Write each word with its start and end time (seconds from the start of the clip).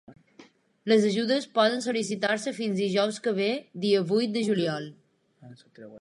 Les 0.91 1.03
ajudes 1.09 1.45
poden 1.57 1.83
sol·licitar-se 1.87 2.55
fins 2.61 2.81
dijous 2.85 3.21
que 3.27 3.37
ve 3.41 3.51
dia 3.85 4.03
vuit 4.13 4.37
de 4.39 4.47
juliol. 4.49 4.93